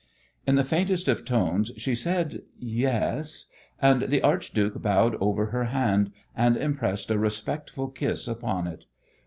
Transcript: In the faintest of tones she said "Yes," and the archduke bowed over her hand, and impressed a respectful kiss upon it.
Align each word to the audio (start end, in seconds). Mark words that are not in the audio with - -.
In 0.47 0.55
the 0.55 0.63
faintest 0.63 1.07
of 1.07 1.25
tones 1.25 1.71
she 1.77 1.93
said 1.93 2.41
"Yes," 2.57 3.45
and 3.79 4.01
the 4.09 4.23
archduke 4.23 4.81
bowed 4.81 5.15
over 5.21 5.51
her 5.51 5.65
hand, 5.65 6.11
and 6.35 6.57
impressed 6.57 7.11
a 7.11 7.19
respectful 7.19 7.87
kiss 7.87 8.27
upon 8.27 8.65
it. 8.65 8.85